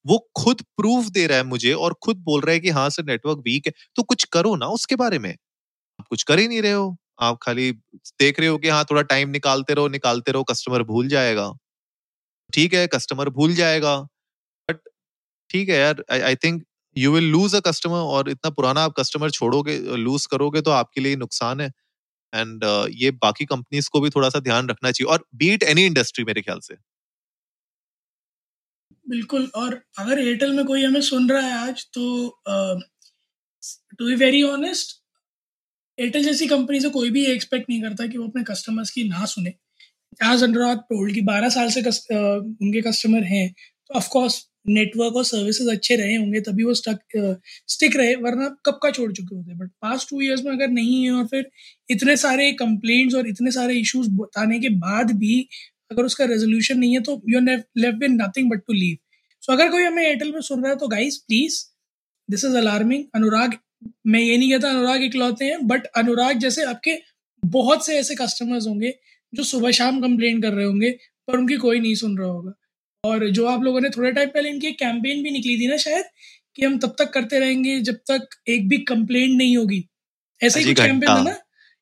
वो 0.08 0.20
खुद 0.38 0.62
प्रूफ 0.78 1.08
दे 1.12 1.28
रहा 1.28 1.38
है 1.38 1.44
मुझे 1.46 1.74
और 1.76 1.96
खुद 2.04 2.18
बोल 2.26 2.42
रहा 2.42 2.54
है 2.54 2.60
कि 2.60 2.70
हाँ 2.72 2.90
सर, 2.92 3.06
नेटवर्क 3.06 3.40
वीक 3.46 3.68
है 3.68 3.74
तो 3.98 4.04
कुछ 4.06 4.24
करो 4.34 4.56
ना 4.58 4.68
उसके 4.72 4.96
बारे 4.98 5.20
में। 5.20 5.32
आप 6.00 6.08
कुछ 6.10 6.24
कर 6.24 6.40
ही 6.40 6.48
नहीं 6.48 6.62
रहे 6.62 6.72
हो। 6.74 6.96
आप 7.22 7.40
खाली 7.44 7.72
देख 8.20 8.40
रहे 8.40 8.50
हो 8.50 8.58
कि 8.60 8.70
हाँ 8.70 8.86
थोड़ा 8.92 9.02
टाइम 9.04 9.30
निकालते 9.32 9.74
रहो 9.76 9.88
निकालते 9.90 10.32
रहो, 10.32 10.44
कस्टमर 10.46 10.84
भूल 10.86 11.08
जाएगा। 11.10 11.52
ठीक 12.54 12.74
है, 12.74 12.88
कस्टमर 12.88 13.30
भूल 13.32 13.54
जाएगा, 13.56 13.98
बट 14.70 14.80
ठीक 15.50 15.70
है 15.70 15.78
यार, 15.78 16.04
I 16.14 16.36
think 16.38 16.64
you 16.98 17.12
will 17.12 17.24
lose 17.24 17.56
a 17.56 17.60
customer 17.60 17.98
और 17.98 18.30
इतना 18.30 18.50
पुराना 18.50 18.82
आप 18.82 18.94
कस्टमर 19.00 19.30
छोड़ोगे 19.32 19.78
लूज 19.98 20.26
करोगे 20.26 20.62
तो 20.62 20.72
आपके 20.72 21.02
लिए 21.02 21.16
नुकसान 21.16 21.62
है। 21.62 21.72
एंड 22.34 22.64
uh, 22.66 22.88
ये 22.92 23.12
बाकी 23.12 23.46
कंपनीज़ 23.46 23.90
को 23.90 24.00
भी 24.02 24.10
थोड़ा 24.10 24.30
सा 24.30 24.40
ध्यान 24.40 24.70
रखना 24.70 24.92
चाहिए 24.92 25.12
और 25.14 25.26
बीट 25.36 25.64
एनी 25.64 25.86
इंडस्ट्री 25.86 26.24
मेरे 26.24 26.42
ख्याल 26.42 26.60
से। 26.60 26.76
बिल्कुल 29.10 29.52
और 29.56 29.82
अगर 30.00 30.20
एयरटेल 30.20 30.54
में 30.54 30.66
कोई 30.66 30.84
हमें 30.84 31.02
सुन 31.02 31.30
रहा 31.30 31.42
है 31.42 31.70
आज 31.70 31.86
तो 31.94 32.04
to 34.00 34.06
be 34.06 34.16
very 34.16 34.44
honest 34.44 35.02
Airtel 36.00 36.24
जैसी 36.24 36.48
कंपनी 36.48 36.80
से 36.80 36.90
कोई 36.90 37.10
भी 37.10 37.26
एक्सपेक्ट 37.26 37.70
नहीं 37.70 37.82
करता 37.82 38.08
कि 38.08 38.18
वो 38.18 38.28
अपने 38.28 38.44
कस्टमर्स 38.44 38.92
की 38.92 39.04
ना 39.10 39.26
सुने। 39.26 39.50
एज 40.24 40.44
अनुराग 40.44 40.78
टोल्ड 40.80 41.14
कि 41.14 41.22
12 41.22 41.50
साल 41.50 41.70
से 41.70 41.82
कस, 41.82 42.08
uh, 42.14 42.40
उनके 42.62 42.82
कस्टमर 42.82 43.24
हैं 43.24 43.54
तो 43.54 43.94
ऑफकोर्स 43.94 44.53
नेटवर्क 44.66 45.16
और 45.16 45.24
सर्विसेज़ 45.26 45.70
अच्छे 45.72 45.96
रहे 45.96 46.16
होंगे, 46.16 46.40
तभी 46.42 46.64
वो 46.64 46.74
स्टक 46.74 47.38
स्टिक 47.68 47.96
रहे, 47.98 48.16
वरना 48.18 48.48
कब 48.66 48.80
का 48.84 48.92
छोड़ 48.92 49.12
चुके 49.12 49.36
होते? 49.36 49.54
बट 49.56 49.70
पास्ट 49.82 50.10
टू 50.10 50.22
इयर्स 50.22 50.44
में 50.46 50.52
अगर 50.52 50.68
नहीं 50.70 51.04
है 51.04 51.12
और 51.12 51.26
फिर 51.28 51.50
इतने 51.90 52.16
सारे 52.18 52.52
कंप्लेंट्स 52.60 53.16
और 53.16 53.28
इतने 53.30 53.52
सारे 53.52 53.76
इश्यूज़ 53.80 54.10
बताने 54.12 54.60
के 54.60 54.70
बाद 54.80 55.12
भी 55.18 55.40
अगर 55.92 56.04
उसका 56.06 56.26
रेजोल्यूशन 56.26 56.80
नहीं 56.80 56.94
है 56.94 57.02
तो 57.02 57.22
you 57.30 57.40
left 57.40 58.00
with 58.02 58.22
nothing 58.22 58.50
but 58.52 58.60
to 58.68 58.74
leave 58.74 58.98
so 59.44 59.54
अगर 59.54 59.70
कोई 59.72 59.84
हमें 59.84 60.04
एयरटेल 60.04 60.32
में 60.34 60.42
सुन 60.42 60.64
रहा 60.64 60.72
है 60.72 60.78
तो 60.78 60.88
guys 60.88 61.20
please 61.28 61.64
this 62.30 62.46
is 62.46 62.56
alarming 62.58 63.04
Anurag, 63.16 63.58
मैं 64.08 64.20
ये 64.20 64.38
नहीं 64.38 64.52
कहता 64.52 64.70
अनुराग 64.70 65.04
इकलौते 65.04 65.46
हैं 65.46 65.68
बट 65.68 65.86
अनुराग 65.98 66.40
जैसे 66.40 66.64
आपके 66.66 66.98
बहुत 67.44 67.86
से 67.86 67.98
ऐसे 68.00 68.16
कस्टमर्स 68.16 68.68
होंगे, 68.68 68.94
जो 69.34 69.44
सुबह 69.44 69.72
शाम 69.72 70.00
कंप्लेन 70.02 70.42
कर 70.42 70.54
रहे 70.54 70.66
होंगे, 70.66 70.92
पर 71.28 71.38
उनकी 71.38 71.56
कोई 71.58 71.80
नहीं 71.80 71.96
सुन 71.96 72.18
रहा 72.18 72.28
होगा। 72.28 72.54
और 73.04 73.28
जो 73.30 73.46
आप 73.48 73.64
लोगों 73.64 73.82
ने 73.82 73.90
थोड़े 73.90 74.12
टाइम 74.12 74.30
पहले 74.30 74.50
इनकी 74.50 74.72
कैंपेन 74.72 75.24
भी 75.24 75.32
निकली 75.32 75.58
थी 75.60 75.68
ना 75.68 75.78
शायद 75.78 76.06
कि 76.56 76.66
हम 76.66 76.78
तब 76.80 76.96
तक 77.00 77.10
करते 77.14 77.40
रहेंगे 77.40 77.80
जब 77.82 77.96
तक 78.12 78.28
एक 78.50 78.68
भी 78.70 78.78
कंप्लेंट 78.78 79.38
नहीं 79.38 79.58
होगी। 79.58 79.84
ऐसा 80.42 80.60
ही 80.60 80.66
कुछ 80.66 80.80
कैंपेन 80.82 81.10
था 81.10 81.22
ना? 81.24 81.36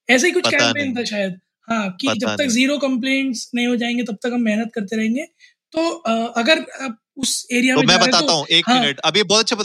ऐसा 0.10 0.28
ही 0.28 0.32
कुछ 0.34 0.50
कैंपेन 0.50 0.96
था 0.98 1.04
शायद। 1.04 1.40
हाँ 1.68 1.90
कि 2.02 2.08
जब 2.08 2.36
तक 2.38 2.48
ज़ीरो 2.48 2.78
कंप्लेंट्स 2.78 3.50
नहीं 3.56 3.68
हो 3.68 3.76
जाएँगे 3.76 4.04
तब 4.04 4.18
तक 4.24 4.32
हम 4.34 4.42
मेहनत 4.42 4.72
करते 4.76 4.96
रहेंगे। 4.96 5.26
तो 5.74 5.90
अगर 6.36 6.66
आप 6.82 6.98
उस 7.18 7.48
एरिया 7.52 7.76
तो 7.76 7.82
में 7.82 7.88
मैं 7.88 8.00
बताता 8.00 8.20
तो, 8.22 8.34
हूँ 8.34 8.46
एक 8.50 8.70
हाँ, 8.70 8.80
मिनट 8.82 9.00
अभी 9.00 9.24
बहुत 9.24 9.42
अच्छा 9.42 9.56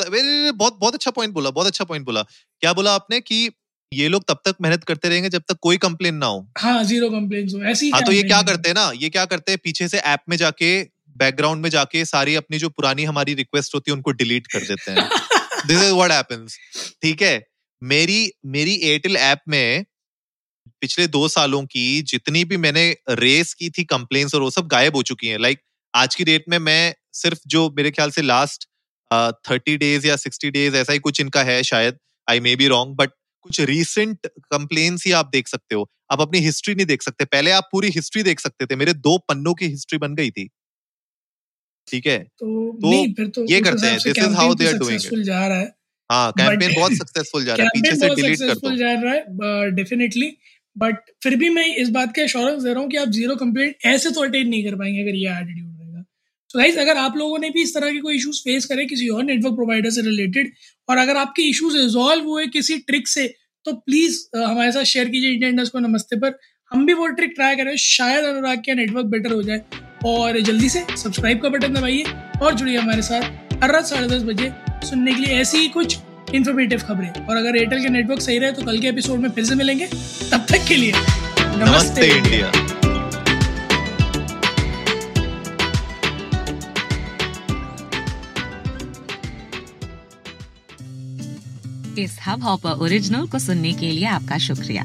बहुत 0.53 0.79
बहुत 0.81 0.95
अच्छा 0.95 1.11
पॉइंट 1.11 1.35
बोला 1.35 1.51
बहुत 1.51 1.67
अच्छा 1.67 1.85
पॉइंट 1.85 2.05
बोला। 2.07 2.23
क्या 2.63 2.73
बोला 2.73 2.95
आपने 2.95 3.21
कि 3.21 3.49
ये 3.93 4.09
लोग 4.09 4.25
तब 4.29 4.41
तक 4.45 4.55
मेहनत 4.63 4.85
करते 4.85 5.09
रहेंगे 5.09 5.29
जब 5.29 5.43
तक 5.49 5.57
कोई 5.63 5.77
कंप्लेन 5.77 6.15
ना 6.15 6.27
हो? 6.27 6.47
हाँ 6.59 6.83
ज़ीरो 6.85 7.11
कंप्लेन 7.11 7.49
हो। 7.55 7.63
ऐसी 7.65 7.91
हाँ 7.91 8.03
तो 8.03 8.13
ये 8.13 8.23
क्या 8.23 8.43
करते 8.43 8.69
हैं 8.69 8.75
ना 8.75 8.91
ये 8.97 9.09
क्या 9.09 9.25
करते 9.25 9.53
हैं 9.53 9.59
पीछे 9.65 9.89
से 9.89 9.99
ऐप 9.99 10.21
में 10.29 10.37
जाके 10.37 10.96
बैकग्राउंड 11.17 11.63
में 11.63 11.71
जाके 11.71 12.05
सारी 12.05 12.35
अपनी 12.35 12.59
जो 12.59 12.69
पुरानी 12.71 13.05
हमारी 13.05 13.35
रिक्वेस्ट 13.35 13.75
होती 13.75 13.91
है 13.91 13.95
उनको 13.95 14.11
डिलीट 14.13 14.47
कर 14.47 14.61
देते 14.61 14.91
हैं। 14.91 15.09
दिस 15.67 15.83
इज़ 15.83 15.93
व्हाट 15.93 16.13
हैपेंस 16.13 16.59
ठीक 17.03 17.23
है? 17.23 17.47
मेरी 17.83 18.31
मेरी 18.47 18.75
एयरटेल 18.83 19.17
ऐप 19.17 19.41
में 19.49 19.85
पिछले 20.81 21.07
दो 21.07 21.29
सालों 21.29 21.63
की 21.67 22.03
जितनी 22.03 22.45
भी 22.45 22.57
मैंने 22.57 22.97
रेस 23.11 23.53
की 23.55 23.71
थी 23.71 23.85
कंप्लेन्स 23.85 24.35
और 24.35 24.41
वो 24.43 24.51
सब 24.51 24.67
गायब 24.67 24.97
हो 24.97 25.03
चुकी 25.03 25.27
हैं। 25.27 25.39
लाइक 25.39 25.57
like, 25.57 25.69
आज 25.95 26.15
की 26.15 26.25
डेट 26.25 26.45
में 26.49 26.59
मैं 26.59 26.95
सिर्फ़ 27.13 27.39
जो 27.47 27.69
मेरे 27.77 27.91
ख्याल 27.91 28.11
से 28.11 28.23
लास्ट 28.23 28.65
थर्टी 29.51 29.77
डेज़ 29.77 30.07
या 30.07 30.17
सिक्सटी 30.17 30.51
डेज़ 30.51 30.77
ऐसा 30.77 30.93
ही 30.93 30.99
कुछ 30.99 31.21
इनका 31.21 31.43
है 31.43 31.63
शायद। 31.63 31.99
I 32.31 32.41
may 32.41 32.57
be 32.57 32.67
wrong 32.67 32.97
but 32.97 33.11
कुछ 33.41 33.61
रीसेंट 33.61 34.27
कंप्लेन्स 34.27 35.07
ही 35.07 35.13
आप 35.13 35.31
देख 35.33 35.49
सकते 35.49 35.75
हो। 35.75 35.91
आप 36.13 36.21
अपनी 36.21 36.39
हिस्ट्री 36.39 36.75
नहीं 36.75 36.87
देख 36.87 37.03
सकते। 37.03 37.25
पहले 37.25 37.51
आप 37.51 37.69
पूरी 37.73 37.91
हिस्ट्री 37.91 38.23
देख 38.23 38.41
सकते 38.41 38.67
थे। 38.67 38.77
मेरे 38.77 38.93
दो 38.95 39.17
पन्नों 39.19 39.55
की 39.55 39.67
हिस्ट्री 39.67 39.99
बन 39.99 40.15
गई 40.15 40.31
थी। 40.31 40.49
ठीक 41.89 42.07
है? 42.07 42.19
तो, 42.19 42.73
तो 42.75 43.29
तो 43.29 43.45
ये 43.51 43.61
करते 43.61 43.87
हैं 43.87 43.97
this 43.97 44.17
is 44.19 44.35
how 44.35 44.55
they 44.55 44.67
are 44.67 44.79
doing 44.79 45.23
जा 45.25 45.47
रहा 45.47 45.59
है 45.59 45.75
हाँ 46.11 46.33
कैंपेन 46.33 46.75
बहुत 46.75 46.93
सक्सेसफुल 46.95 47.45
जा 47.45 47.55
रहा 47.55 47.65
है 47.65 47.71
पीछे 47.75 47.95
से 47.97 48.09
डिलीट 48.15 48.39
कर 48.41 48.55
दो। 48.57 48.77
जा 48.77 48.93
रहा 48.93 49.13
है 49.13 49.71
डेफिनेटली 49.77 50.31
बट 50.77 50.97
फिर 51.23 51.37
भी 51.37 51.49
मैं 51.51 51.65
इस 51.77 51.89
बात 51.91 52.15
के 52.15 52.21
एश्योरेंस 52.23 52.63
दे 52.63 52.73
रहा 52.73 52.81
हूँ 52.81 52.91
कि 52.91 52.97
आप 52.97 53.09
ज़ीरो 53.11 53.37
कंप्लेंट 53.37 53.87
ऐसे 53.87 54.11
तो 54.11 54.23
अटेंड 54.23 54.49
नहीं 54.49 54.65
कर 54.65 54.75
पाएँगे 54.77 55.01
अगर 55.03 55.15
ये 55.15 55.31
एटीट्यूड 55.31 55.81
रहेगा। 55.81 56.03
सो 56.51 56.59
गाइस 56.59 56.79
अगर 56.79 56.97
आप 56.99 57.17
लोगों 57.17 57.39
ने 57.39 57.51
भी 57.51 57.63
इस 57.63 57.75
तरह 57.75 57.93
के 57.93 58.01
कोई 58.01 58.17
इश्यूज़ 58.17 58.41
फेस 58.43 58.67
करे 58.67 58.85
किसी 58.87 59.09
और 59.09 59.25
नेटवर्क 59.25 59.55
प्रोवाइडर 59.55 59.91
से 59.91 60.03
रिलेटेड 60.03 60.53
और 60.89 60.99
अगर 60.99 61.17
आपके 61.17 61.49
इश्यूज़ 61.51 61.77
रिजॉल्व 61.77 62.29
हुए 62.29 62.47
किसी 62.49 62.79
ट्रिक 62.89 63.09
से 63.09 63.27
तो 63.67 63.73
प्लीज़ 63.73 64.21
हमारे 64.37 64.73
साथ 64.73 64.85
शेयर 64.85 65.09
कीजिए 65.09 65.33
इंटेंडर्स 65.33 65.69
को 65.69 65.79
नमस्ते 65.79 66.17
पर। 66.17 66.39
हम 66.73 66.87
भी 66.87 66.93
वो 66.95 67.07
ट्रिक 67.17 67.33
ट्राई 67.35 67.57
करें 67.57 67.75
शायद 67.81 68.25
अनुराग 68.25 68.59
का 68.59 68.75
नेटवर्क 68.75 69.07
बेटर 69.07 69.33
हो 69.33 69.43
जाए। 69.43 69.61
और 70.05 70.41
जल्दी 70.41 70.69
से 70.69 70.85
सब्सक्राइब 70.97 71.41
का 71.43 71.49
बटन 71.49 71.75
दबाइए 71.75 72.05
और 72.43 72.55
जुड़िए 72.55 72.77
हमारे 72.79 73.03
साथ 73.03 73.63
हर 73.63 73.73
रात 73.73 73.87
साढ़े 73.87 74.09
दस 74.09 74.23
बजे 74.23 74.53
सुनने 74.89 75.15
के 75.15 75.23
लिए 75.23 75.41
ऐसी 75.41 75.59
ही 75.59 75.69
कुछ 75.69 75.99
इन्फॉर्मेटिव 76.35 76.79
खबरें। 76.79 77.27
और 77.27 77.37
अगर 77.37 77.57
एयरटेल 77.57 77.83
के 77.83 77.89
नेटवर्क 77.89 78.21
सही 78.21 78.39
रहे 78.39 78.53
तो 78.53 78.63
कल 78.63 78.79
के 78.81 78.89
एपिसोड 78.89 79.21
में 79.21 79.31
फिर 79.31 79.45
से 79.45 79.55
मिलेंगे। 79.55 79.87
तब 79.87 80.47
तक 80.51 80.65
के 80.69 80.77
लिए 80.77 80.93
नमस्ते, 80.93 81.65
नमस्ते 81.65 82.09
इंडिया। 82.09 82.53
इस 91.99 92.19
हब 92.27 92.43
हॉपर 92.43 92.71
ओरिजिनल 92.85 93.27
को 93.27 93.39
सुनने 93.39 93.73
के 93.73 93.91
लिए 93.91 94.07
आपका 94.07 94.39
शुक्रिया। 94.39 94.85